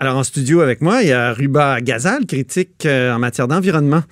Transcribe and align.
Alors, 0.00 0.16
en 0.16 0.22
studio 0.22 0.60
avec 0.60 0.80
moi, 0.80 1.02
il 1.02 1.08
y 1.08 1.12
a 1.12 1.32
Ruba 1.32 1.80
Gazal, 1.80 2.24
critique 2.24 2.86
euh, 2.86 3.12
en 3.12 3.18
matière 3.18 3.48
d'environnement 3.48 4.02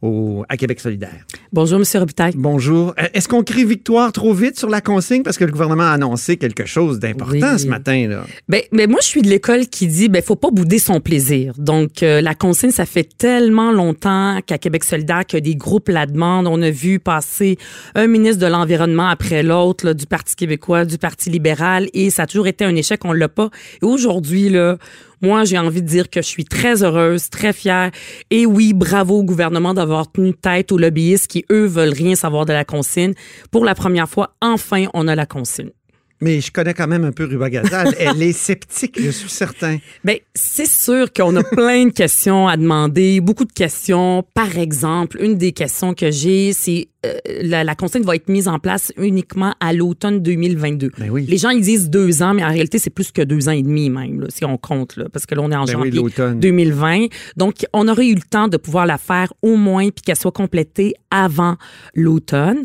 au, 0.00 0.44
à 0.48 0.56
Québec 0.56 0.78
solidaire. 0.80 1.24
Bonjour, 1.52 1.78
M. 1.80 1.84
Robitaille. 1.94 2.32
Bonjour. 2.36 2.94
Euh, 3.00 3.06
Est-ce 3.12 3.28
qu'on 3.28 3.42
crie 3.42 3.64
victoire 3.64 4.12
trop 4.12 4.34
vite 4.34 4.56
sur 4.58 4.68
la 4.68 4.80
consigne? 4.80 5.22
Parce 5.24 5.38
que 5.38 5.44
le 5.44 5.50
gouvernement 5.52 5.82
a 5.84 5.90
annoncé 5.92 6.36
quelque 6.36 6.64
chose 6.64 7.00
d'important 7.00 7.52
Oui. 7.52 7.58
ce 7.58 7.66
matin? 7.66 8.06
Là? 8.08 8.24
Ben, 8.48 8.62
ben 8.72 8.88
moi, 8.88 9.00
je 9.02 9.06
suis 9.08 9.22
de 9.22 9.28
l'école 9.28 9.66
qui 9.66 9.88
dit, 9.88 10.08
ben, 10.08 10.22
faut 10.22 10.36
pas 10.36 10.50
bouder 10.52 10.78
son 10.78 11.00
plaisir. 11.00 11.54
Donc, 11.58 12.04
euh, 12.04 12.20
la 12.20 12.34
consigne, 12.36 12.70
ça 12.70 12.84
fait 12.86 13.08
tellement 13.18 13.72
longtemps 13.72 14.38
qu'à 14.46 14.58
Québec 14.58 14.84
solidaire, 14.84 15.26
que 15.26 15.36
des 15.36 15.56
groupes 15.56 15.88
la 15.88 16.06
demandent. 16.06 16.46
On 16.48 16.62
a 16.62 16.70
vu 16.70 17.00
passer 17.00 17.58
un 17.96 18.06
ministre 18.06 18.40
de 18.40 18.46
l'Environnement 18.46 19.08
après 19.08 19.42
l'autre, 19.42 19.92
du 19.92 20.06
Parti 20.06 20.36
québécois, 20.36 20.84
du 20.84 20.98
Parti 20.98 21.30
libéral, 21.30 21.88
et 21.94 22.10
ça 22.10 22.22
a 22.22 22.26
toujours 22.26 22.46
été 22.48 22.64
un 22.64 22.74
échec, 22.76 23.04
on 23.04 23.12
l'a 23.12 23.28
pas. 23.28 23.50
Et 23.82 23.86
aujourd'hui, 23.86 24.48
là, 24.48 24.78
moi, 25.22 25.44
j'ai 25.44 25.58
envie 25.58 25.82
de 25.82 25.86
dire 25.86 26.10
que 26.10 26.20
je 26.20 26.26
suis 26.26 26.44
très 26.44 26.82
heureuse, 26.82 27.30
très 27.30 27.52
fière. 27.52 27.90
Et 28.30 28.44
oui, 28.44 28.72
bravo 28.72 29.18
au 29.18 29.24
gouvernement 29.24 29.72
d'avoir 29.72 30.10
tenu 30.10 30.34
tête 30.34 30.72
aux 30.72 30.78
lobbyistes 30.78 31.28
qui, 31.28 31.44
eux, 31.50 31.66
veulent 31.66 31.94
rien 31.94 32.16
savoir 32.16 32.44
de 32.44 32.52
la 32.52 32.64
consigne. 32.64 33.14
Pour 33.50 33.64
la 33.64 33.74
première 33.74 34.08
fois, 34.08 34.34
enfin, 34.40 34.86
on 34.94 35.06
a 35.08 35.14
la 35.14 35.26
consigne. 35.26 35.70
Mais 36.22 36.40
je 36.40 36.52
connais 36.52 36.72
quand 36.72 36.86
même 36.86 37.04
un 37.04 37.10
peu 37.10 37.24
Ruba 37.24 37.50
Gazal. 37.50 37.94
Elle 37.98 38.22
est 38.22 38.32
sceptique, 38.32 38.96
je 39.02 39.10
suis 39.10 39.28
certain. 39.28 39.78
Ben, 40.04 40.18
c'est 40.36 40.68
sûr 40.68 41.12
qu'on 41.12 41.34
a 41.34 41.42
plein 41.42 41.86
de 41.86 41.90
questions 41.90 42.46
à 42.46 42.56
demander, 42.56 43.20
beaucoup 43.20 43.44
de 43.44 43.52
questions. 43.52 44.24
Par 44.32 44.56
exemple, 44.56 45.18
une 45.20 45.36
des 45.36 45.50
questions 45.50 45.94
que 45.94 46.12
j'ai, 46.12 46.52
c'est 46.52 46.86
euh, 47.04 47.14
la, 47.42 47.64
la 47.64 47.74
consigne 47.74 48.04
va 48.04 48.14
être 48.14 48.28
mise 48.28 48.46
en 48.46 48.60
place 48.60 48.92
uniquement 48.96 49.54
à 49.58 49.72
l'automne 49.72 50.20
2022. 50.22 50.92
Ben 50.96 51.10
oui. 51.10 51.26
Les 51.28 51.38
gens, 51.38 51.50
ils 51.50 51.60
disent 51.60 51.90
deux 51.90 52.22
ans, 52.22 52.34
mais 52.34 52.44
en 52.44 52.50
réalité, 52.50 52.78
c'est 52.78 52.90
plus 52.90 53.10
que 53.10 53.22
deux 53.22 53.48
ans 53.48 53.52
et 53.52 53.62
demi 53.62 53.90
même, 53.90 54.20
là, 54.20 54.28
si 54.30 54.44
on 54.44 54.56
compte, 54.56 54.96
là, 54.96 55.06
parce 55.12 55.26
que 55.26 55.34
là, 55.34 55.42
on 55.42 55.50
est 55.50 55.56
en 55.56 55.64
Ben 55.64 55.74
oui, 55.74 55.86
janvier 55.86 56.00
l'automne. 56.02 56.38
2020. 56.38 57.06
Donc, 57.36 57.66
on 57.72 57.88
aurait 57.88 58.06
eu 58.06 58.14
le 58.14 58.20
temps 58.20 58.46
de 58.46 58.56
pouvoir 58.56 58.86
la 58.86 58.98
faire 58.98 59.32
au 59.42 59.56
moins, 59.56 59.90
puis 59.90 60.02
qu'elle 60.06 60.16
soit 60.16 60.30
complétée 60.30 60.94
avant 61.10 61.56
l'automne. 61.96 62.64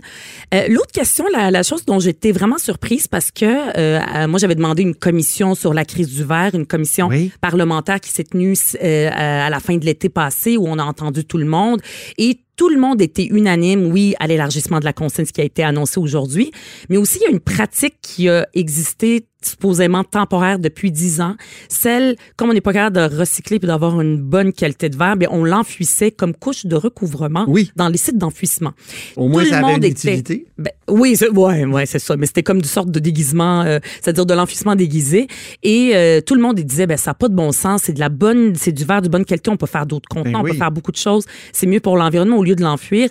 Euh, 0.53 0.67
L'autre 0.69 0.91
question, 0.91 1.25
la, 1.33 1.49
la 1.49 1.63
chose 1.63 1.83
dont 1.85 1.99
j'étais 1.99 2.31
vraiment 2.31 2.59
surprise, 2.59 3.07
parce 3.07 3.31
que 3.31 3.46
euh, 3.47 3.99
euh, 4.15 4.27
moi, 4.27 4.39
j'avais 4.39 4.55
demandé 4.55 4.83
une 4.83 4.95
commission 4.95 5.55
sur 5.55 5.73
la 5.73 5.85
crise 5.85 6.09
du 6.13 6.23
verre, 6.23 6.55
une 6.55 6.65
commission 6.65 7.07
Oui. 7.07 7.31
parlementaire 7.41 7.99
qui 7.99 8.11
s'est 8.11 8.23
tenue 8.23 8.55
euh, 8.83 9.09
à 9.11 9.49
la 9.49 9.59
fin 9.59 9.77
de 9.77 9.85
l'été 9.85 10.09
passé, 10.09 10.57
où 10.57 10.65
on 10.67 10.79
a 10.79 10.83
entendu 10.83 11.25
tout 11.25 11.37
le 11.37 11.45
monde. 11.45 11.81
Et 12.17 12.39
tout 12.55 12.69
le 12.69 12.79
monde 12.79 13.01
était 13.01 13.25
unanime, 13.25 13.91
oui, 13.91 14.15
à 14.19 14.27
l'élargissement 14.27 14.79
de 14.79 14.85
la 14.85 14.93
consigne, 14.93 15.25
ce 15.25 15.33
qui 15.33 15.41
a 15.41 15.45
été 15.45 15.63
annoncé 15.63 15.99
aujourd'hui. 15.99 16.51
Mais 16.89 16.97
aussi, 16.97 17.19
il 17.19 17.23
y 17.23 17.27
a 17.27 17.31
une 17.31 17.39
pratique 17.39 17.95
qui 18.01 18.29
a 18.29 18.47
existé 18.53 19.27
supposément 19.47 20.03
temporaire 20.03 20.59
depuis 20.59 20.91
dix 20.91 21.21
ans. 21.21 21.35
Celle, 21.69 22.15
comme 22.35 22.49
on 22.49 22.53
n'est 22.53 22.61
pas 22.61 22.73
capable 22.73 22.95
de 23.09 23.17
recycler 23.17 23.59
puis 23.59 23.67
d'avoir 23.67 23.99
une 24.01 24.17
bonne 24.21 24.53
qualité 24.53 24.89
de 24.89 24.97
verre, 24.97 25.15
bien, 25.17 25.29
on 25.31 25.43
l'enfuissait 25.43 26.11
comme 26.11 26.33
couche 26.35 26.65
de 26.65 26.75
recouvrement 26.75 27.45
Oui. 27.47 27.71
dans 27.75 27.89
les 27.89 27.97
sites 27.97 28.17
d'enfouissement. 28.17 28.73
Au 29.15 29.27
moins, 29.27 29.43
Tout 29.43 29.49
ça 29.49 29.59
le 29.59 29.63
avait 29.65 29.73
monde 29.73 29.83
une 29.83 29.91
était- 29.91 30.09
utilité. 30.17 30.45
Ben, 30.57 30.71
oui, 30.89 31.15
c'est- 31.15 31.29
ouais, 31.29 31.65
ouais, 31.65 31.85
ça. 31.85 32.15
Mais 32.17 32.25
c'était 32.25 32.43
comme 32.43 32.57
une 32.57 32.63
sorte 32.63 32.91
de 32.91 32.99
déguisement, 32.99 33.61
euh, 33.61 33.79
c'est-à-dire 34.01 34.25
de 34.25 34.33
l'enfouissement 34.33 34.75
déguisé. 34.75 35.27
Et 35.63 35.91
euh, 35.95 36.21
tout 36.21 36.35
le 36.35 36.41
monde 36.41 36.59
il 36.59 36.65
disait, 36.65 36.87
ben 36.87 36.97
ça 36.97 37.11
n'a 37.11 37.15
pas 37.15 37.27
de 37.29 37.35
bon 37.35 37.51
sens. 37.51 37.83
C'est 37.83 37.93
de 37.93 37.99
la 37.99 38.09
bonne, 38.09 38.55
c'est 38.55 38.71
du 38.71 38.83
verre 38.85 39.01
de 39.01 39.09
bonne 39.09 39.25
qualité. 39.25 39.49
On 39.49 39.57
peut 39.57 39.65
faire 39.67 39.85
d'autres 39.85 40.07
contenants, 40.09 40.39
Ben 40.39 40.45
oui. 40.45 40.51
on 40.51 40.53
peut 40.53 40.57
faire 40.59 40.71
beaucoup 40.71 40.91
de 40.91 40.97
choses. 40.97 41.25
C'est 41.53 41.67
mieux 41.67 41.79
pour 41.79 41.97
l'environnement 41.97 42.37
au 42.37 42.43
lieu 42.43 42.55
de 42.55 42.63
l'enfuir. 42.63 43.09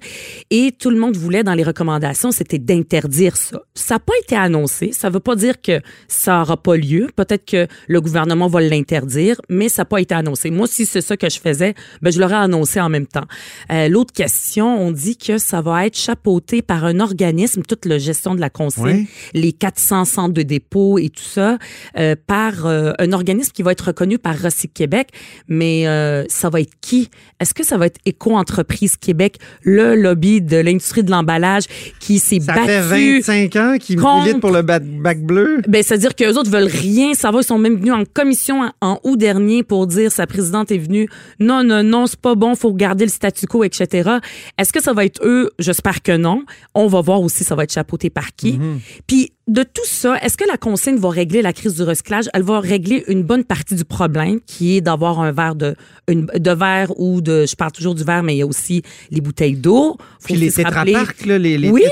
Et 0.51 0.73
tout 0.79 0.91
le 0.91 0.99
monde 0.99 1.17
voulait 1.17 1.43
dans 1.45 1.55
les 1.55 1.63
recommandations, 1.65 2.31
c'était 2.33 2.59
d'interdire 2.59 3.37
ça. 3.37 3.61
Ça 3.75 3.95
n'a 3.95 3.99
pas 4.01 4.13
été 4.23 4.37
annoncé. 4.37 4.93
Ça 4.93 5.09
ne 5.09 5.15
veut 5.15 5.21
pas 5.21 5.37
dire 5.37 5.61
que 5.61 5.81
ça 6.27 6.39
n'aura 6.39 6.57
pas 6.57 6.77
lieu. 6.77 7.09
Peut-être 7.15 7.45
que 7.45 7.67
le 7.89 8.01
gouvernement 8.01 8.49
va 8.49 8.61
l'interdire, 8.61 9.41
mais 9.49 9.69
ça 9.69 9.83
n'a 9.83 9.87
pas 9.87 10.01
été 10.01 10.15
annoncé. 10.15 10.51
Moi, 10.51 10.67
si 10.67 10.85
c'est 10.87 11.01
ça 11.01 11.17
que 11.17 11.29
je 11.31 11.39
faisais, 11.41 11.75
ben 12.03 12.13
je 12.13 12.21
l'aurais 12.21 12.35
annoncé 12.35 12.81
en 12.81 12.89
même 12.89 13.07
temps. 13.07 13.25
Euh, 13.71 13.89
L'autre 13.89 14.13
question, 14.13 14.67
on 14.81 14.91
dit 14.91 15.17
que 15.17 15.39
ça 15.39 15.61
va 15.63 15.87
être 15.87 15.97
chapeauté 15.97 16.63
par 16.63 16.85
un 16.85 16.99
organisme, 17.01 17.63
toute 17.63 17.85
la 17.87 17.99
gestion 17.99 18.35
de 18.35 18.41
la 18.41 18.51
consigne, 18.51 18.85
Oui. 18.85 19.09
les 19.35 19.53
400 19.53 20.05
centres 20.05 20.35
de 20.35 20.43
dépôt 20.43 20.99
et 20.99 21.09
tout 21.11 21.23
ça, 21.23 21.59
euh, 21.99 22.15
par 22.27 22.67
euh, 22.67 22.93
un 22.99 23.13
organisme 23.13 23.53
qui 23.53 23.63
va 23.63 23.73
être 23.73 23.87
reconnu 23.89 24.19
par 24.19 24.37
Recyc 24.39 24.73
Québec. 24.75 25.09
Mais 25.49 25.85
ça 26.29 26.51
va 26.51 26.61
être 26.61 26.73
qui? 26.81 27.09
Est-ce 27.41 27.55
que 27.55 27.65
ça 27.65 27.77
va 27.77 27.87
être 27.87 27.99
Éco-entreprise 28.05 28.97
Québec, 28.97 29.37
le 29.63 29.95
lobby 29.95 30.41
de 30.41 30.57
l'industrie 30.57 31.05
de 31.05 31.11
l'emballage 31.11 31.65
qui 32.01 32.19
s'est 32.19 32.41
Ça 32.41 32.55
battu? 32.55 32.67
fait 32.67 32.81
25 32.81 33.57
ans 33.57 33.77
qu'ils 33.79 33.97
contre- 34.01 34.25
militent 34.27 34.41
pour 34.41 34.51
le 34.51 34.63
bac, 34.63 34.83
bac 34.85 35.21
bleu? 35.23 35.61
Ben, 35.69 35.83
c'est-à-dire 36.07 36.35
qu'eux 36.35 36.39
autres 36.39 36.51
veulent 36.51 36.69
rien 36.69 37.15
savoir. 37.15 37.43
Ils 37.43 37.47
sont 37.47 37.59
même 37.59 37.77
venus 37.77 37.93
en 37.93 38.05
commission 38.05 38.63
en, 38.63 38.73
en 38.81 39.01
août 39.03 39.17
dernier 39.17 39.63
pour 39.63 39.87
dire 39.87 40.13
sa 40.13 40.27
présidente 40.27 40.71
est 40.71 40.79
venue. 40.79 41.09
Non, 41.41 41.65
non, 41.65 41.83
non, 41.83 42.07
c'est 42.07 42.21
pas 42.21 42.35
bon, 42.35 42.55
faut 42.55 42.73
garder 42.73 43.05
le 43.05 43.11
statu 43.11 43.47
quo, 43.47 43.65
etc. 43.65 44.11
Est-ce 44.59 44.73
que 44.73 44.83
ça 44.83 44.93
va 44.93 45.05
être 45.05 45.21
eux? 45.25 45.51
J'espère 45.59 46.03
que 46.03 46.17
non. 46.17 46.45
On 46.75 46.87
va 46.87 47.01
voir 47.01 47.21
aussi 47.21 47.45
ça 47.45 47.55
va 47.55 47.65
être 47.65 47.73
chapeauté 47.73 48.11
par 48.11 48.35
qui. 48.35 48.59
Puis, 49.07 49.33
de 49.47 49.63
tout 49.63 49.85
ça, 49.87 50.17
est-ce 50.23 50.37
que 50.37 50.45
la 50.49 50.57
consigne 50.57 50.97
va 50.97 51.09
régler 51.09 51.41
la 51.41 51.53
crise 51.53 51.77
du 51.77 51.83
recyclage? 51.85 52.25
Elle 52.35 52.43
va 52.43 52.59
régler 52.59 53.05
une 53.07 53.23
bonne 53.23 53.45
partie 53.45 53.77
du 53.77 53.85
problème, 53.85 54.41
qui 54.45 54.77
est 54.77 54.81
d'avoir 54.81 55.21
un 55.21 55.31
verre 55.31 55.55
de, 55.55 55.77
une, 56.09 56.27
de 56.27 56.51
verre 56.51 56.93
ou 56.99 57.21
de, 57.21 57.47
je 57.49 57.55
parle 57.55 57.71
toujours 57.71 57.95
du 57.95 58.03
verre, 58.03 58.25
mais 58.25 58.35
il 58.35 58.39
y 58.39 58.43
a 58.43 58.47
aussi 58.47 58.83
les 59.13 59.21
bouteilles 59.21 59.55
d'eau. 59.55 59.97
Puis 60.25 60.35
les 60.35 60.51
là, 60.51 61.39
les, 61.39 61.59
les 61.59 61.71
Oui. 61.71 61.85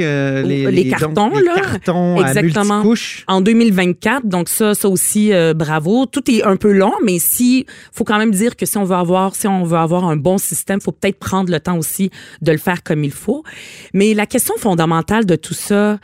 euh, 0.00 0.42
les, 0.42 0.70
Les 0.72 0.90
donc, 0.90 0.98
cartons, 0.98 1.38
les 1.38 1.44
là. 1.44 1.54
cartons 1.54 2.16
à 2.20 2.28
Exactement. 2.30 2.74
multicouches. 2.78 3.24
En 3.28 3.40
2024, 3.42 4.26
donc 4.26 4.48
ça, 4.48 4.74
ça 4.74 4.88
aussi, 4.88 5.32
euh, 5.32 5.54
bravo. 5.54 6.06
Tout 6.06 6.28
est 6.30 6.42
un 6.42 6.56
peu 6.56 6.72
long, 6.72 6.92
mais 7.04 7.18
si, 7.20 7.64
faut 7.92 8.04
quand 8.04 8.18
même 8.18 8.32
dire 8.32 8.56
que 8.56 8.66
si 8.66 8.76
on 8.76 8.84
veut 8.84 8.96
avoir, 8.96 9.36
si 9.36 9.46
on 9.46 9.62
veut 9.62 9.78
avoir 9.78 10.04
un 10.04 10.16
bon 10.16 10.36
système, 10.38 10.80
faut 10.80 10.92
peut-être 10.92 11.18
prendre 11.18 11.52
le 11.52 11.60
temps 11.60 11.78
aussi 11.78 12.10
de 12.42 12.50
le 12.50 12.58
faire 12.58 12.82
comme 12.82 13.04
il 13.04 13.12
faut. 13.12 13.44
Mais 13.94 14.14
la 14.14 14.26
question 14.26 14.54
fondamentale 14.58 15.26
de 15.26 15.36
tout 15.36 15.54
ça, 15.54 15.98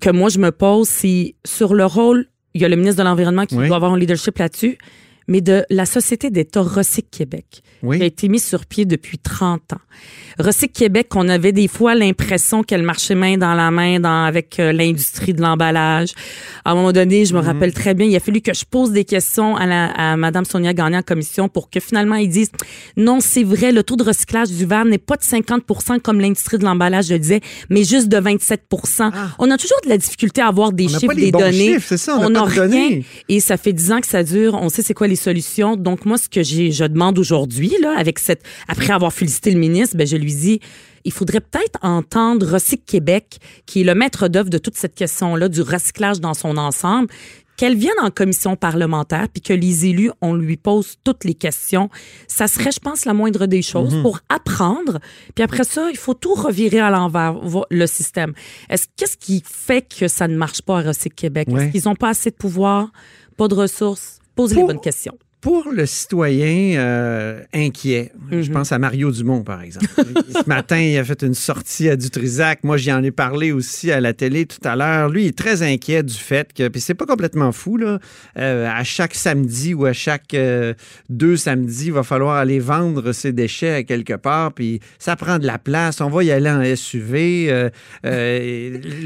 que 0.00 0.10
moi 0.10 0.28
je 0.28 0.38
me 0.38 0.50
pose, 0.50 0.88
c'est 0.88 1.34
sur 1.44 1.74
le 1.74 1.84
rôle, 1.84 2.26
il 2.54 2.62
y 2.62 2.64
a 2.64 2.68
le 2.68 2.76
ministre 2.76 3.02
de 3.02 3.08
l'Environnement 3.08 3.46
qui 3.46 3.56
Oui. 3.56 3.66
doit 3.66 3.76
avoir 3.76 3.92
un 3.92 3.98
leadership 3.98 4.38
là-dessus, 4.38 4.78
mais 5.28 5.40
de 5.40 5.64
la 5.70 5.86
Société 5.86 6.30
d'État 6.30 6.62
Recyc 6.62 7.10
Québec, 7.10 7.62
Oui. 7.82 7.96
qui 7.98 8.02
a 8.02 8.06
été 8.06 8.28
mise 8.28 8.44
sur 8.44 8.66
pied 8.66 8.84
depuis 8.84 9.18
30 9.18 9.72
ans. 9.74 9.80
Recyc 10.38 10.72
Québec, 10.72 11.08
on 11.14 11.28
avait 11.28 11.52
des 11.52 11.68
fois 11.68 11.94
l'impression 11.94 12.62
qu'elle 12.62 12.82
marchait 12.82 13.14
main 13.14 13.36
dans 13.38 13.54
la 13.54 13.70
main 13.70 14.00
dans, 14.00 14.24
avec 14.24 14.58
euh, 14.58 14.72
l'industrie 14.72 15.32
de 15.32 15.40
l'emballage. 15.40 16.10
À 16.64 16.72
un 16.72 16.74
moment 16.74 16.92
donné, 16.92 17.24
je 17.24 17.34
me 17.34 17.40
rappelle 17.40 17.72
très 17.72 17.94
bien, 17.94 18.06
il 18.06 18.16
a 18.16 18.20
fallu 18.20 18.40
que 18.40 18.52
je 18.54 18.64
pose 18.68 18.90
des 18.90 19.04
questions 19.04 19.56
à, 19.56 19.66
la, 19.66 19.86
à 19.92 20.16
Madame 20.16 20.44
Sonia 20.44 20.72
Gagné 20.74 20.96
en 20.96 21.02
commission 21.02 21.48
pour 21.48 21.70
que 21.70 21.78
finalement 21.80 22.16
ils 22.16 22.28
disent 22.28 22.50
non, 22.96 23.20
c'est 23.20 23.44
vrai, 23.44 23.70
le 23.72 23.82
taux 23.82 23.96
de 23.96 24.02
recyclage 24.02 24.48
du 24.50 24.66
verre 24.66 24.84
n'est 24.84 24.98
pas 24.98 25.16
de 25.16 25.22
50 25.22 25.62
comme 26.02 26.20
l'industrie 26.20 26.58
de 26.58 26.64
l'emballage 26.64 27.10
le 27.10 27.18
disait, 27.18 27.40
mais 27.70 27.84
juste 27.84 28.08
de 28.08 28.18
27 28.18 28.62
On 29.38 29.50
a 29.50 29.56
toujours 29.56 29.78
de 29.84 29.88
la 29.88 29.98
difficulté 29.98 30.40
à 30.40 30.48
avoir 30.48 30.72
des 30.72 30.86
On 30.86 30.98
chiffres, 30.98 31.14
des 31.14 31.30
données. 31.30 31.74
chiffres, 31.74 31.96
ça, 31.96 32.18
on 32.18 32.30
n'a 32.30 32.42
rien. 32.44 32.62
données. 32.64 33.04
Et 33.28 33.40
ça 33.40 33.56
fait 33.56 33.72
dix 33.72 33.92
ans 33.92 34.00
que 34.00 34.06
ça 34.06 34.22
dure. 34.22 34.54
On 34.54 34.68
sait 34.68 34.82
c'est 34.82 34.94
quoi 34.94 35.06
les 35.06 35.13
solutions. 35.16 35.76
Donc 35.76 36.04
moi, 36.04 36.18
ce 36.18 36.28
que 36.28 36.42
je 36.42 36.84
demande 36.84 37.18
aujourd'hui, 37.18 37.74
là, 37.80 37.94
avec 37.98 38.18
cette, 38.18 38.42
après 38.68 38.92
avoir 38.92 39.12
félicité 39.12 39.50
le 39.50 39.58
ministre, 39.58 39.96
ben 39.96 40.06
je 40.06 40.16
lui 40.16 40.34
dis, 40.34 40.60
il 41.04 41.12
faudrait 41.12 41.40
peut-être 41.40 41.78
entendre 41.82 42.46
Recyc 42.46 42.84
Québec, 42.84 43.38
qui 43.66 43.82
est 43.82 43.84
le 43.84 43.94
maître 43.94 44.28
d'œuvre 44.28 44.50
de 44.50 44.58
toute 44.58 44.76
cette 44.76 44.94
question-là 44.94 45.48
du 45.48 45.62
recyclage 45.62 46.20
dans 46.20 46.34
son 46.34 46.56
ensemble. 46.56 47.08
Qu'elle 47.56 47.76
vienne 47.76 47.92
en 48.02 48.10
commission 48.10 48.56
parlementaire, 48.56 49.28
puis 49.32 49.40
que 49.40 49.52
les 49.52 49.86
élus, 49.86 50.10
on 50.20 50.34
lui 50.34 50.56
pose 50.56 50.96
toutes 51.04 51.22
les 51.22 51.34
questions. 51.34 51.88
Ça 52.26 52.48
serait, 52.48 52.72
je 52.72 52.80
pense, 52.80 53.04
la 53.04 53.14
moindre 53.14 53.46
des 53.46 53.62
choses 53.62 53.94
pour 54.02 54.18
apprendre. 54.28 54.98
Puis 55.36 55.44
après 55.44 55.62
ça, 55.62 55.88
il 55.88 55.96
faut 55.96 56.14
tout 56.14 56.34
revirer 56.34 56.80
à 56.80 56.90
l'envers, 56.90 57.36
le 57.70 57.86
système. 57.86 58.32
Est-ce 58.68 58.88
qu'est-ce 58.96 59.16
qui 59.16 59.40
fait 59.46 59.82
que 59.82 60.08
ça 60.08 60.26
ne 60.26 60.36
marche 60.36 60.62
pas 60.62 60.80
à 60.80 60.82
Recyc 60.82 61.14
Québec? 61.14 61.46
Ouais. 61.48 61.66
Est-ce 61.66 61.70
qu'ils 61.70 61.88
n'ont 61.88 61.94
pas 61.94 62.08
assez 62.08 62.30
de 62.30 62.34
pouvoir, 62.34 62.90
pas 63.36 63.46
de 63.46 63.54
ressources? 63.54 64.18
Posez 64.34 64.56
les 64.56 64.64
bonnes 64.64 64.80
questions. 64.80 65.16
Pour 65.44 65.70
le 65.70 65.84
citoyen 65.84 66.78
euh, 66.80 67.40
inquiet, 67.52 68.12
je 68.30 68.36
Mhm. 68.38 68.48
pense 68.48 68.72
à 68.72 68.78
Mario 68.78 69.10
Dumont, 69.12 69.42
par 69.42 69.60
exemple. 69.60 69.84
Ce 70.42 70.48
matin, 70.48 70.78
il 70.80 70.96
a 70.96 71.04
fait 71.04 71.20
une 71.22 71.34
sortie 71.34 71.90
à 71.90 71.96
Dutrisac. 71.96 72.60
Moi, 72.64 72.78
j'y 72.78 72.90
en 72.90 73.02
ai 73.04 73.10
parlé 73.10 73.52
aussi 73.52 73.92
à 73.92 74.00
la 74.00 74.14
télé 74.14 74.46
tout 74.46 74.66
à 74.66 74.74
l'heure. 74.74 75.10
Lui, 75.10 75.24
il 75.24 75.26
est 75.28 75.36
très 75.38 75.60
inquiet 75.62 76.02
du 76.02 76.14
fait 76.14 76.50
que, 76.54 76.68
puis 76.68 76.80
c'est 76.80 76.94
pas 76.94 77.04
complètement 77.04 77.52
fou, 77.52 77.76
là, 77.76 77.98
euh, 78.38 78.66
à 78.74 78.82
chaque 78.84 79.14
samedi 79.14 79.74
ou 79.74 79.84
à 79.84 79.92
chaque 79.92 80.32
euh, 80.32 80.72
deux 81.10 81.36
samedis, 81.36 81.86
il 81.88 81.92
va 81.92 82.04
falloir 82.04 82.36
aller 82.36 82.58
vendre 82.58 83.12
ses 83.12 83.32
déchets 83.32 83.74
à 83.74 83.82
quelque 83.82 84.14
part, 84.14 84.50
puis 84.54 84.80
ça 84.98 85.14
prend 85.14 85.38
de 85.38 85.46
la 85.46 85.58
place. 85.58 86.00
On 86.00 86.08
va 86.08 86.24
y 86.24 86.30
aller 86.32 86.48
en 86.50 86.62
SUV. 86.74 87.70
tu 88.02 88.10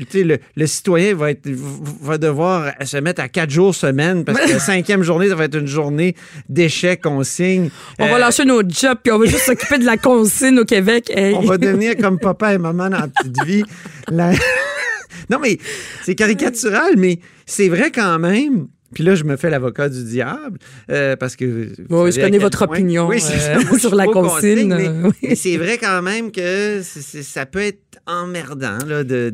sais, 0.09 0.23
le, 0.25 0.39
le 0.57 0.67
citoyen 0.69 1.17
va, 1.17 1.33
être, 1.33 1.49
va 1.51 2.17
devoir 2.17 2.73
se 2.85 2.97
mettre 2.99 3.21
à 3.23 3.29
quatre 3.29 3.51
jours 3.51 3.75
semaine 3.75 4.25
parce 4.25 4.39
que 4.39 4.53
la 4.53 4.59
cinquième 4.61 5.03
journée, 5.03 5.29
ça 5.29 5.35
va 5.35 5.45
être 5.47 5.59
une 5.59 5.67
journée 5.67 6.15
déchets, 6.49 6.97
consignes. 6.97 7.71
On 7.99 8.07
va 8.09 8.17
Euh, 8.17 8.19
lâcher 8.19 8.45
notre 8.45 8.71
job 8.75 8.99
puis 9.03 9.13
on 9.13 9.19
va 9.19 9.27
juste 9.27 9.43
s'occuper 9.47 9.79
de 9.79 9.85
la 9.87 9.97
consigne 9.97 10.59
au 10.59 10.65
Québec. 10.65 11.11
Hey. 11.15 11.35
on 11.35 11.41
va 11.43 11.59
devenir 11.59 11.97
comme 11.97 12.19
papa 12.21 12.55
et 12.55 12.59
maman 12.59 12.91
dans 12.91 12.99
la 13.01 13.09
petite 13.09 13.45
vie. 13.45 13.63
La- 14.11 14.33
non, 15.31 15.39
mais 15.41 15.59
c'est 16.05 16.15
caricatural, 16.15 16.95
mais 16.97 17.19
c'est 17.47 17.69
vrai 17.69 17.91
quand 17.91 18.19
même 18.19 18.69
Puis 18.95 19.05
là, 19.05 19.15
je 19.15 19.25
me 19.25 19.37
fais 19.37 19.51
l'avocat 19.51 19.89
du 19.91 20.03
diable 20.05 20.59
euh, 20.91 21.15
parce 21.17 21.37
que. 21.37 21.73
Oui, 21.91 22.13
je 22.13 22.21
connais 22.21 22.39
votre 22.39 22.67
point- 22.67 22.77
opinion 22.77 23.07
Oui, 23.09 23.23
euh, 23.31 23.61
Moi, 23.69 23.79
sur 23.79 23.95
la 23.95 24.07
consigne. 24.07 24.75
mais- 24.75 24.89
euh, 24.89 25.03
oui. 25.05 25.13
mais 25.23 25.35
c'est 25.35 25.57
vrai 25.59 25.77
quand 25.79 26.01
même 26.03 26.33
que 26.33 26.81
ça 26.83 27.45
peut 27.47 27.61
être 27.61 27.99
emmerdant 28.07 28.79
là, 28.87 29.05
de, 29.05 29.31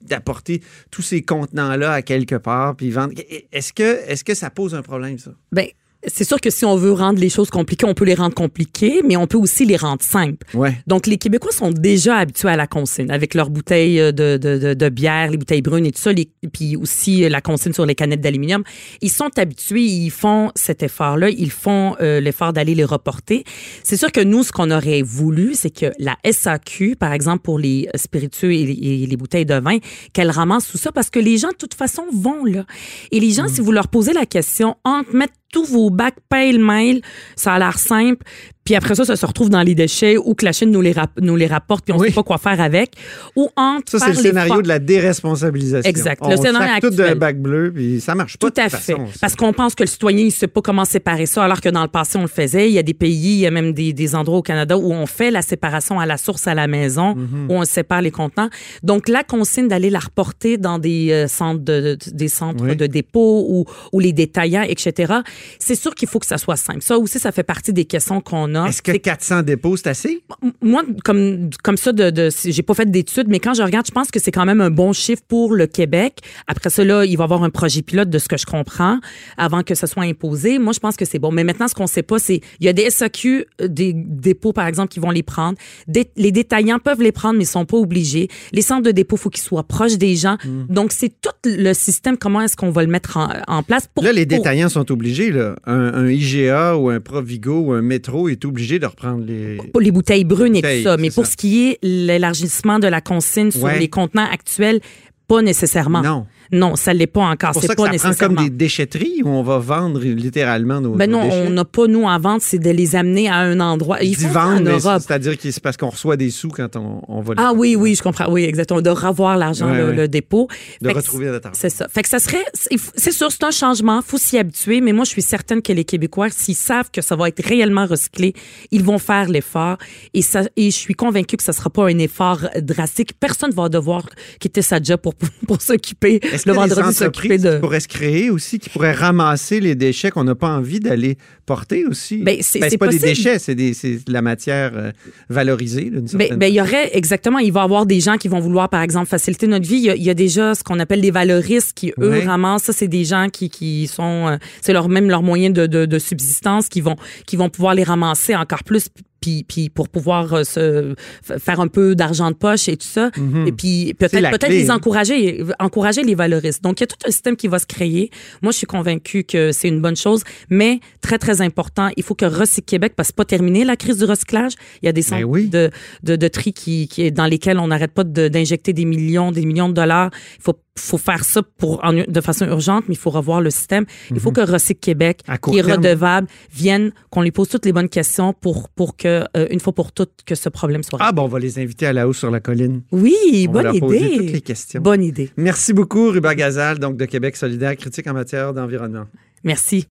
d'apporter 0.00 0.62
tous 0.92 1.02
ces 1.02 1.22
contenants-là 1.22 1.92
à 1.92 2.02
quelque 2.02 2.36
part 2.36 2.76
puis 2.76 2.90
vendre. 2.90 3.12
Est-ce 3.52 3.72
que, 3.72 3.98
est-ce 4.08 4.22
que 4.24 4.34
ça 4.34 4.48
pose 4.50 4.74
un 4.74 4.82
problème, 4.82 5.18
ça? 5.18 5.32
Ben, 5.52 5.66
c'est 6.06 6.24
sûr 6.24 6.40
que 6.40 6.48
si 6.50 6.64
on 6.64 6.76
veut 6.76 6.92
rendre 6.92 7.18
les 7.18 7.28
choses 7.28 7.50
compliquées, 7.50 7.84
on 7.86 7.94
peut 7.94 8.04
les 8.04 8.14
rendre 8.14 8.34
compliquées, 8.34 9.02
mais 9.04 9.16
on 9.16 9.26
peut 9.26 9.36
aussi 9.38 9.64
les 9.64 9.76
rendre 9.76 10.02
simples. 10.02 10.46
Ouais. 10.54 10.76
Donc, 10.86 11.06
les 11.08 11.18
Québécois 11.18 11.50
sont 11.50 11.70
déjà 11.70 12.16
habitués 12.16 12.48
à 12.50 12.56
la 12.56 12.66
consigne 12.68 13.10
avec 13.10 13.34
leurs 13.34 13.50
bouteilles 13.50 13.98
euh, 14.00 14.12
de, 14.12 14.36
de, 14.36 14.58
de, 14.58 14.74
de 14.74 14.88
bière, 14.88 15.30
les 15.30 15.36
bouteilles 15.36 15.62
brunes 15.62 15.86
et 15.86 15.90
tout 15.92 16.00
ça, 16.00 16.12
les- 16.12 16.30
puis 16.52 16.76
aussi 16.76 17.24
euh, 17.24 17.28
la 17.28 17.40
consigne 17.40 17.72
sur 17.72 17.84
les 17.84 17.96
canettes 17.96 18.20
d'aluminium. 18.20 18.62
Ils 19.00 19.10
sont 19.10 19.30
habitués, 19.38 19.82
ils 19.82 20.10
font 20.10 20.52
cet 20.54 20.82
effort-là, 20.84 21.30
ils 21.30 21.50
font 21.50 21.96
euh, 22.00 22.20
l'effort 22.20 22.52
d'aller 22.52 22.74
les 22.76 22.84
reporter. 22.84 23.42
C'est 23.82 23.96
sûr 23.96 24.12
que 24.12 24.20
nous, 24.20 24.44
ce 24.44 24.52
qu'on 24.52 24.70
aurait 24.70 25.02
voulu, 25.02 25.54
c'est 25.54 25.70
que 25.70 25.86
la 25.98 26.16
SAQ, 26.30 26.94
par 26.96 27.12
exemple, 27.12 27.42
pour 27.42 27.58
les 27.58 27.88
spiritueux 27.96 28.52
et 28.52 28.64
les, 28.64 28.72
et 29.02 29.06
les 29.06 29.16
bouteilles 29.16 29.46
de 29.46 29.54
vin, 29.58 29.78
qu'elle 30.12 30.30
ramasse 30.30 30.68
tout 30.70 30.78
ça 30.78 30.92
parce 30.92 31.10
que 31.10 31.18
les 31.18 31.38
gens, 31.38 31.48
de 31.48 31.56
toute 31.56 31.74
façon, 31.74 32.04
vont 32.14 32.44
là. 32.44 32.64
Et 33.10 33.18
les 33.18 33.30
gens, 33.32 33.48
si 33.48 33.60
vous 33.60 33.72
leur 33.72 33.88
posez 33.88 34.12
la 34.12 34.26
question, 34.26 34.76
entre 34.84 35.12
mettre 35.14 35.32
tous 35.52 35.64
vos 35.64 35.90
bacs 35.90 36.20
pêle-mêle, 36.28 37.02
ça 37.36 37.54
a 37.54 37.58
l'air 37.58 37.78
simple, 37.78 38.24
puis 38.68 38.74
après 38.76 38.94
ça, 38.94 39.06
ça 39.06 39.16
se 39.16 39.24
retrouve 39.24 39.48
dans 39.48 39.62
les 39.62 39.74
déchets 39.74 40.18
ou 40.18 40.34
que 40.34 40.44
la 40.44 40.52
Chine 40.52 40.70
nous 40.70 40.82
les, 40.82 40.94
nous 41.22 41.36
les 41.36 41.46
rapporte 41.46 41.86
puis 41.86 41.94
on 41.94 41.98
Oui. 41.98 42.08
sait 42.08 42.14
pas 42.14 42.22
quoi 42.22 42.36
faire 42.36 42.60
avec. 42.60 42.90
Ou 43.34 43.48
entre 43.56 43.92
Ça, 43.98 43.98
c'est 43.98 44.12
le 44.12 44.16
scénario 44.18 44.60
de 44.60 44.68
la 44.68 44.78
déresponsabilisation. 44.78 45.88
Exact. 45.88 46.18
On 46.22 46.28
Le 46.28 46.36
scénario 46.36 46.80
tout 46.90 46.94
de 46.94 47.14
bac 47.14 47.40
bleu, 47.40 47.72
puis 47.74 47.98
ça 48.02 48.14
marche 48.14 48.36
pas 48.36 48.50
Tout 48.50 48.60
à 48.60 48.66
de 48.66 48.70
fait. 48.70 48.92
façon. 48.92 49.06
Parce 49.22 49.36
qu'on 49.36 49.54
pense 49.54 49.74
que 49.74 49.84
le 49.84 49.88
citoyen, 49.88 50.24
il 50.26 50.30
sait 50.32 50.48
pas 50.48 50.60
comment 50.60 50.84
séparer 50.84 51.24
ça, 51.24 51.42
alors 51.44 51.62
que 51.62 51.70
dans 51.70 51.80
le 51.80 51.88
passé, 51.88 52.18
on 52.18 52.22
le 52.22 52.28
faisait. 52.28 52.68
Il 52.68 52.74
y 52.74 52.78
a 52.78 52.82
des 52.82 52.92
pays, 52.92 53.36
il 53.36 53.40
y 53.40 53.46
a 53.46 53.50
même 53.50 53.72
des, 53.72 53.94
des 53.94 54.14
endroits 54.14 54.36
au 54.38 54.42
Canada 54.42 54.76
où 54.76 54.92
on 54.92 55.06
fait 55.06 55.30
la 55.30 55.40
séparation 55.40 55.98
à 55.98 56.04
la 56.04 56.18
source 56.18 56.46
à 56.46 56.54
la 56.54 56.66
maison, 56.66 57.14
Mm-hmm. 57.14 57.46
où 57.48 57.54
on 57.54 57.64
sépare 57.64 58.02
les 58.02 58.10
contenants. 58.10 58.50
Donc, 58.82 59.08
la 59.08 59.22
consigne 59.24 59.66
d'aller 59.68 59.88
la 59.88 59.98
reporter 59.98 60.58
dans 60.58 60.78
des 60.78 61.10
euh, 61.10 61.26
centres 61.28 61.60
de, 61.64 61.96
de- 61.96 62.10
des 62.12 62.28
centres 62.28 62.64
Oui. 62.64 62.76
de 62.76 62.86
dépôt 62.86 63.46
ou, 63.48 63.64
ou 63.92 64.00
les 64.00 64.12
détaillants, 64.12 64.62
etc. 64.62 65.14
C'est 65.58 65.74
sûr 65.74 65.94
qu'il 65.94 66.08
faut 66.08 66.18
que 66.18 66.26
ça 66.26 66.36
soit 66.38 66.56
simple. 66.56 66.82
Ça 66.82 66.98
aussi, 66.98 67.18
ça 67.18 67.32
fait 67.32 67.42
partie 67.44 67.72
des 67.72 67.84
questions 67.86 68.20
qu'on 68.20 68.54
a. 68.56 68.57
Est-ce 68.66 68.82
que 68.82 68.92
400 68.92 69.42
dépôts, 69.42 69.76
c'est 69.76 69.88
assez? 69.88 70.22
moi, 70.62 70.82
comme, 71.04 71.50
comme 71.62 71.76
ça, 71.76 71.92
de, 71.92 72.10
de, 72.10 72.28
j'ai 72.44 72.62
pas 72.62 72.74
fait 72.74 72.90
d'études, 72.90 73.28
mais 73.28 73.38
quand 73.40 73.54
je 73.54 73.62
regarde, 73.62 73.86
je 73.86 73.92
pense 73.92 74.10
que 74.10 74.18
c'est 74.20 74.32
quand 74.32 74.44
même 74.46 74.60
un 74.60 74.70
bon 74.70 74.92
chiffre 74.92 75.22
pour 75.26 75.54
le 75.54 75.66
Québec. 75.66 76.18
Après 76.46 76.70
ça, 76.70 76.84
là, 76.84 77.04
il 77.04 77.16
va 77.16 77.24
y 77.24 77.26
avoir 77.26 77.42
un 77.42 77.50
projet 77.50 77.82
pilote 77.82 78.10
de 78.10 78.18
ce 78.18 78.28
que 78.28 78.36
je 78.36 78.46
comprends 78.46 78.98
avant 79.36 79.62
que 79.62 79.74
ce 79.74 79.86
soit 79.86 80.04
imposé. 80.04 80.58
Moi, 80.58 80.72
je 80.72 80.78
pense 80.80 80.96
que 80.96 81.04
c'est 81.04 81.18
bon. 81.18 81.30
Mais 81.32 81.44
maintenant, 81.44 81.68
ce 81.68 81.74
qu'on 81.74 81.86
sait 81.86 82.02
pas, 82.02 82.18
c'est 82.18 82.40
il 82.60 82.66
y 82.66 82.68
a 82.68 82.72
des 82.72 82.90
SAQ, 82.90 83.44
euh, 83.60 83.68
des 83.68 83.92
dépôts, 83.94 84.52
par 84.52 84.66
exemple, 84.66 84.88
qui 84.92 85.00
vont 85.00 85.10
les 85.10 85.22
prendre. 85.22 85.56
Des- 85.86 86.10
les 86.16 86.32
détaillants 86.32 86.78
peuvent 86.78 87.02
les 87.02 87.12
prendre, 87.12 87.36
mais 87.38 87.44
ils 87.44 87.46
sont 87.46 87.64
pas 87.64 87.76
obligés. 87.76 88.28
Les 88.52 88.62
centres 88.62 88.82
de 88.82 88.90
dépôt, 88.90 89.16
faut 89.16 89.30
qu'ils 89.30 89.42
soient 89.42 89.62
proches 89.66 89.96
des 89.98 90.16
gens. 90.16 90.36
Mm. 90.44 90.72
Donc, 90.72 90.92
c'est 90.92 91.08
tout 91.20 91.30
le 91.44 91.72
système, 91.72 92.16
comment 92.16 92.40
est-ce 92.40 92.56
qu'on 92.56 92.70
va 92.70 92.82
le 92.82 92.88
mettre 92.90 93.16
en, 93.16 93.28
en 93.46 93.62
place 93.62 93.88
pour... 93.92 94.04
Là, 94.04 94.12
les 94.12 94.26
pour- 94.26 94.38
détaillants 94.38 94.68
sont 94.68 94.90
obligés. 94.90 95.30
Là. 95.30 95.56
Un, 95.66 95.94
un 95.94 96.08
IGA 96.08 96.76
ou 96.76 96.88
un 96.90 97.00
Provigo 97.00 97.58
ou 97.60 97.72
un 97.72 97.82
Métro 97.82 98.28
est 98.28 98.44
obligé 98.48 98.78
de 98.78 98.86
reprendre 98.86 99.24
les... 99.24 99.56
pour 99.72 99.80
les 99.80 99.90
bouteilles 99.90 100.24
brunes 100.24 100.56
et 100.56 100.60
Bouteilles, 100.62 100.82
tout 100.82 100.88
ça. 100.88 100.96
Mais 100.96 101.10
pour 101.10 101.24
ça. 101.26 101.32
ce 101.32 101.36
qui 101.36 101.68
est 101.68 101.78
l'élargissement 101.82 102.78
de 102.78 102.86
la 102.88 103.00
consigne 103.00 103.50
sur 103.50 103.62
Ouais. 103.64 103.78
les 103.78 103.88
contenants 103.88 104.28
actuels, 104.30 104.80
pas 105.28 105.42
nécessairement. 105.42 106.02
Non. 106.02 106.26
Non, 106.52 106.76
ça 106.76 106.92
l'est 106.94 107.06
pas 107.06 107.22
encore. 107.22 107.52
C'est 107.54 107.66
pas 107.66 107.66
ça 107.68 107.74
prend 107.74 107.90
nécessairement. 107.90 108.36
comme 108.36 108.44
des 108.44 108.50
déchetteries 108.50 109.22
où 109.24 109.28
on 109.28 109.42
va 109.42 109.58
vendre 109.58 110.00
littéralement 110.00 110.80
nos, 110.80 110.94
Ben 110.94 111.10
nos 111.10 111.18
non, 111.18 111.24
déchets? 111.24 111.44
on 111.46 111.50
n'a 111.50 111.64
pas, 111.64 111.86
nous, 111.86 112.04
en 112.04 112.18
vente, 112.18 112.40
c'est 112.42 112.58
de 112.58 112.70
les 112.70 112.96
amener 112.96 113.28
à 113.28 113.36
un 113.36 113.60
endroit. 113.60 114.02
Ils 114.02 114.16
font 114.16 114.28
en 114.28 114.32
vendre, 114.32 114.62
mais 114.62 114.70
Europe. 114.70 115.02
c'est-à-dire 115.06 115.36
que 115.38 115.50
c'est 115.50 115.62
parce 115.62 115.76
qu'on 115.76 115.90
reçoit 115.90 116.16
des 116.16 116.30
sous 116.30 116.48
quand 116.48 116.76
on, 116.76 117.02
on 117.08 117.20
va 117.20 117.34
les- 117.34 117.42
Ah 117.42 117.52
oui, 117.54 117.76
oui, 117.76 117.94
je 117.94 118.02
comprends. 118.02 118.30
Oui, 118.30 118.44
exactement. 118.44 118.80
De 118.82 118.90
revoir 118.90 119.36
l'argent, 119.36 119.70
Ouais, 119.70 119.78
le, 119.78 119.86
ouais. 119.88 119.94
le 119.96 120.08
dépôt. 120.08 120.48
de 120.80 120.88
Fait 120.88 120.94
retrouver 120.94 121.26
notre 121.26 121.48
argent. 121.48 121.58
C'est 121.60 121.70
ça. 121.70 121.86
Fait 121.88 122.02
que 122.02 122.08
ça 122.08 122.18
serait, 122.18 122.44
c'est 122.54 122.76
c'est 122.96 123.12
sûr, 123.12 123.30
c'est 123.30 123.44
un 123.44 123.50
changement, 123.50 124.00
faut 124.02 124.18
s'y 124.18 124.38
habituer, 124.38 124.80
mais 124.80 124.92
moi, 124.92 125.04
je 125.04 125.10
suis 125.10 125.22
certaine 125.22 125.62
que 125.62 125.72
les 125.72 125.84
Québécois, 125.84 126.28
s'ils 126.30 126.54
savent 126.54 126.90
que 126.90 127.00
ça 127.02 127.16
va 127.16 127.28
être 127.28 127.44
réellement 127.44 127.86
recyclé, 127.86 128.34
ils 128.70 128.82
vont 128.82 128.98
faire 128.98 129.28
l'effort. 129.28 129.78
Et 130.14 130.22
ça, 130.22 130.42
et 130.56 130.70
je 130.70 130.76
suis 130.76 130.94
convaincue 130.94 131.36
que 131.36 131.42
ça 131.42 131.52
sera 131.52 131.70
pas 131.70 131.86
un 131.88 131.98
effort 131.98 132.40
drastique. 132.60 133.12
Personne 133.18 133.50
va 133.52 133.68
devoir 133.68 134.08
quitter 134.40 134.62
sa 134.62 134.80
job 134.82 135.00
pour, 135.00 135.14
pour 135.46 135.60
s'occuper 135.62 136.20
Est-ce 136.40 136.48
le 136.48 136.52
des 136.54 136.58
vendredi, 136.58 136.94
s'occuper 136.94 137.34
entreprises 137.34 137.42
de. 137.42 137.54
qui 137.54 137.60
pourraient 137.60 137.80
se 137.80 137.88
créer 137.88 138.30
aussi, 138.30 138.58
qui 138.58 138.68
pourraient 138.70 138.92
ramasser 138.92 139.60
les 139.60 139.74
déchets 139.74 140.10
qu'on 140.10 140.24
n'a 140.24 140.34
pas 140.34 140.48
envie 140.56 140.80
d'aller 140.80 141.16
porter 141.46 141.84
aussi? 141.86 142.18
Ben, 142.22 142.36
c'est- 142.40 142.60
c'est 142.68 142.78
pas 142.78 142.86
possible. 142.86 143.02
des 143.04 143.08
déchets, 143.10 143.38
c'est 143.38 143.54
des- 143.54 143.74
c'est 143.74 144.04
de 144.06 144.12
la 144.12 144.22
matière 144.22 144.72
euh, 144.74 144.92
valorisée. 145.28 145.90
Ben, 146.14 146.36
ben, 146.36 146.46
il 146.46 146.54
y 146.54 146.60
aurait 146.60 146.96
exactement, 146.96 147.38
il 147.38 147.52
va 147.52 147.60
y 147.60 147.64
avoir 147.64 147.86
des 147.86 148.00
gens 148.00 148.16
qui 148.16 148.28
vont 148.28 148.40
vouloir, 148.40 148.68
par 148.68 148.82
exemple, 148.82 149.06
faciliter 149.08 149.46
notre 149.46 149.66
vie. 149.68 149.76
Il 149.76 149.84
y 149.84 149.90
a, 149.90 149.96
il 149.96 150.02
y 150.02 150.10
a 150.10 150.14
déjà 150.14 150.54
ce 150.54 150.62
qu'on 150.64 150.78
appelle 150.78 151.00
des 151.00 151.10
valoristes 151.10 151.72
qui, 151.74 151.92
eux, 152.00 152.10
Ouais. 152.10 152.24
ramassent. 152.24 152.64
Ça, 152.64 152.72
c'est 152.72 152.88
des 152.88 153.04
gens 153.04 153.28
qui, 153.32 153.50
qui 153.50 153.86
sont, 153.86 154.28
euh, 154.28 154.36
c'est 154.60 154.72
leur 154.72 154.88
même 154.88 155.08
leur 155.08 155.22
moyen 155.22 155.50
de, 155.50 155.66
de, 155.66 155.86
de 155.86 155.98
subsistance, 155.98 156.68
qui 156.68 156.80
vont, 156.80 156.96
qui 157.26 157.36
vont 157.36 157.48
pouvoir 157.50 157.74
les 157.74 157.84
ramasser 157.84 158.34
encore 158.36 158.64
plus. 158.64 158.88
Puis, 159.20 159.44
puis 159.48 159.68
pour 159.68 159.88
pouvoir 159.88 160.32
euh, 160.32 160.44
se 160.44 160.94
faire 161.38 161.60
un 161.60 161.68
peu 161.68 161.94
d'argent 161.94 162.30
de 162.30 162.36
poche 162.36 162.68
et 162.68 162.76
tout 162.76 162.86
ça. 162.86 163.10
Et 163.46 163.52
puis 163.52 163.94
peut-être 163.98 164.30
peut-être 164.30 164.48
les 164.50 164.70
encourager, 164.70 165.42
encourager 165.58 166.02
les 166.02 166.14
valoristes. 166.14 166.62
Donc 166.62 166.80
il 166.80 166.82
y 166.82 166.84
a 166.84 166.86
tout 166.86 166.96
un 167.06 167.10
système 167.10 167.36
qui 167.36 167.48
va 167.48 167.58
se 167.58 167.66
créer. 167.66 168.10
Moi, 168.42 168.52
je 168.52 168.58
suis 168.58 168.66
convaincue 168.66 169.24
que 169.24 169.50
c'est 169.52 169.68
une 169.68 169.80
bonne 169.80 169.96
chose, 169.96 170.22
mais 170.50 170.80
très 171.00 171.18
très 171.18 171.40
important, 171.40 171.88
il 171.96 172.02
faut 172.02 172.14
que 172.14 172.24
Recyc 172.26 172.64
Québec, 172.66 172.92
parce 172.96 173.10
que 173.10 173.16
pas 173.16 173.24
terminé 173.24 173.64
la 173.64 173.76
crise 173.76 173.98
du 173.98 174.04
recyclage. 174.04 174.52
Il 174.82 174.86
y 174.86 174.88
a 174.88 174.92
des 174.92 175.02
centres 175.02 175.22
Ben 175.22 175.28
oui. 175.28 175.48
de, 175.48 175.70
de, 176.04 176.16
de 176.16 176.28
tri 176.28 176.52
qui, 176.52 176.86
qui, 176.88 177.10
dans 177.10 177.26
lesquels 177.26 177.58
on 177.58 177.66
n'arrête 177.68 177.92
pas 177.92 178.04
de- 178.04 178.28
d'injecter 178.28 178.72
des 178.72 178.84
millions, 178.84 179.32
des 179.32 179.44
millions 179.44 179.68
de 179.68 179.74
dollars. 179.74 180.10
Il 180.38 180.42
faut, 180.42 180.54
faut 180.78 180.98
faire 180.98 181.24
ça 181.24 181.42
pour, 181.58 181.84
en- 181.84 181.92
de 182.06 182.20
façon 182.20 182.46
urgente, 182.46 182.84
mais 182.88 182.94
il 182.94 182.98
faut 182.98 183.10
revoir 183.10 183.40
le 183.40 183.50
système. 183.50 183.84
Il 184.10 184.20
faut 184.20 184.32
que 184.32 184.40
Recyc 184.40 184.80
Québec, 184.80 185.20
Mhm. 185.28 185.36
Qui 185.52 185.58
est 185.58 185.62
terme. 185.62 185.78
redevable, 185.78 186.28
vienne, 186.52 186.92
qu'on 187.10 187.22
lui 187.22 187.30
pose 187.30 187.48
toutes 187.48 187.64
les 187.66 187.72
bonnes 187.72 187.88
questions 187.88 188.32
pour, 188.32 188.68
pour 188.70 188.96
que, 188.96 189.24
euh, 189.36 189.46
une 189.50 189.60
fois 189.60 189.72
pour 189.74 189.92
toutes, 189.92 190.12
que 190.24 190.34
ce 190.34 190.48
problème 190.48 190.82
soit 190.82 190.98
Ah, 191.02 191.12
bon, 191.12 191.22
on 191.24 191.28
va 191.28 191.38
les 191.38 191.58
inviter 191.58 191.86
à 191.86 191.92
la 191.92 192.06
hausse 192.08 192.18
sur 192.18 192.30
la 192.30 192.40
colline. 192.40 192.82
Oui, 192.92 193.46
On 193.48 193.52
va 193.52 193.62
bonne 193.64 193.80
poser 193.80 193.98
idée. 193.98 194.16
toutes 194.16 194.32
les 194.32 194.40
questions. 194.40 194.80
Bonne 194.80 195.02
idée. 195.02 195.30
Merci 195.36 195.72
beaucoup, 195.72 196.10
Ruba 196.10 196.34
Gazal, 196.34 196.78
donc 196.78 196.96
de 196.96 197.04
Québec 197.04 197.36
solidaire, 197.36 197.76
critique 197.76 198.06
en 198.06 198.14
matière 198.14 198.52
d'environnement. 198.54 199.04
Merci. 199.44 199.86